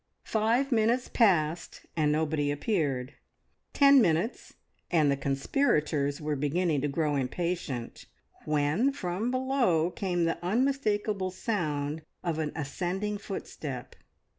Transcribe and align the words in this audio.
Five 0.25 0.71
minutes 0.71 1.09
passed, 1.13 1.81
and 1.95 2.11
nobody 2.11 2.49
appeared; 2.49 3.13
ten 3.71 4.01
minutes, 4.01 4.55
and 4.89 5.11
the 5.11 5.15
conspirators 5.15 6.19
were 6.19 6.35
beginning 6.35 6.81
to 6.81 6.87
grow 6.87 7.15
impatient, 7.15 8.07
when 8.45 8.91
from 8.93 9.29
below 9.29 9.91
came 9.91 10.23
the 10.23 10.43
unmistakable 10.43 11.29
sound 11.29 12.01
of 12.23 12.39
an 12.39 12.51
ascending 12.55 13.19
footstep. 13.19 13.95